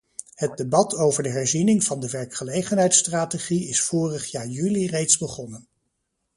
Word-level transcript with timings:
Het 0.35 0.57
debat 0.57 0.95
over 0.95 1.23
de 1.23 1.29
herziening 1.29 1.83
van 1.83 1.99
de 1.99 2.09
werkgelegenheidsstrategie 2.09 3.67
is 3.67 3.81
vorig 3.81 4.25
jaar 4.31 4.47
juli 4.47 4.87
reeds 4.87 5.17
begonnen. 5.17 5.67